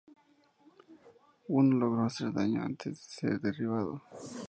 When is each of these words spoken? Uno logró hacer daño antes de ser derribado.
Uno 1.49 1.77
logró 1.77 2.05
hacer 2.05 2.33
daño 2.33 2.63
antes 2.63 2.97
de 2.97 3.03
ser 3.29 3.39
derribado. 3.39 4.01